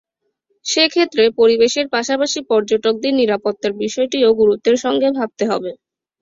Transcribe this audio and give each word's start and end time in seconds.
সে 0.65 0.83
ক্ষেত্রে 0.87 1.23
পরিবেশের 1.39 1.85
পাশাপাশি 1.89 2.39
পর্যটকদের 2.49 3.13
নিরাপত্তার 3.15 3.73
বিষয়টিও 3.81 4.29
গুরুত্বের 4.41 4.77
সঙ্গে 4.83 5.07
ভাবতে 5.17 5.43
হবে। 5.51 5.71